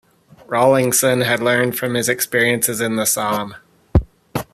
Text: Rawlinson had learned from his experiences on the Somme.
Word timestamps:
Rawlinson 0.47 1.21
had 1.21 1.41
learned 1.43 1.77
from 1.77 1.93
his 1.93 2.09
experiences 2.09 2.81
on 2.81 2.95
the 2.95 3.05
Somme. 3.05 3.53